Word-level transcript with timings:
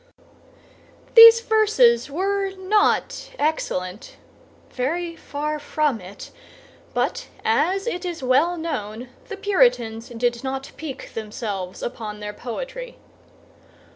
These 1.13 1.41
verses 1.41 2.09
were 2.09 2.49
not 2.55 3.29
excellent—very 3.37 5.15
far 5.15 5.59
from 5.59 6.01
it; 6.01 6.31
but 6.95 7.27
as 7.45 7.85
it 7.85 8.03
is 8.03 8.23
well 8.23 8.57
known, 8.57 9.09
the 9.27 9.37
Puritans 9.37 10.09
did 10.09 10.43
not 10.43 10.71
pique 10.75 11.13
themselves 11.13 11.83
upon 11.83 12.19
their 12.19 12.33
poetry. 12.33 12.97